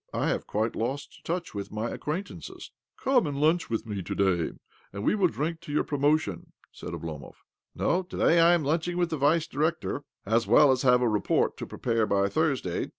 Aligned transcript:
I 0.15 0.29
have 0.29 0.47
quite 0.47 0.75
lost 0.75 1.23
touch 1.23 1.53
with 1.53 1.71
my 1.71 1.91
acquaintances."" 1.91 2.71
Come 3.03 3.27
and 3.27 3.39
lunch 3.39 3.69
with 3.69 3.85
me 3.85 4.01
to 4.01 4.15
day, 4.15 4.53
and 4.91 5.03
we 5.03 5.13
will 5.13 5.27
drink 5.27 5.59
to 5.59 5.71
your 5.71 5.83
promotion," 5.83 6.53
said 6.71 6.89
Oblomov." 6.95 7.35
No, 7.75 8.01
to 8.01 8.17
day 8.17 8.39
I 8.39 8.55
am 8.55 8.63
lunching 8.63 8.97
with 8.97 9.11
the 9.11 9.17
Vice 9.17 9.45
Director, 9.45 10.03
as 10.25 10.47
well 10.47 10.71
as 10.71 10.81
have 10.81 11.03
a 11.03 11.07
report 11.07 11.55
to 11.57 11.67
pre 11.67 11.77
pare 11.77 12.07
by 12.07 12.29
Thursday. 12.29 12.87